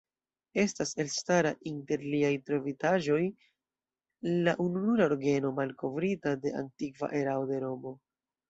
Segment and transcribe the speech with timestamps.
[0.61, 3.21] Estas elstara inter liaj trovitaĵoj
[4.49, 7.97] la ununura orgeno malkovrita de antikva erao de Romo.